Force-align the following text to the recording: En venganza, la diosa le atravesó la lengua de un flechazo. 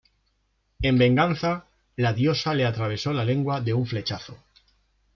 En 0.81 0.97
venganza, 0.97 1.67
la 1.95 2.11
diosa 2.13 2.55
le 2.55 2.65
atravesó 2.65 3.13
la 3.13 3.23
lengua 3.23 3.61
de 3.61 3.75
un 3.75 3.85
flechazo. 3.85 4.35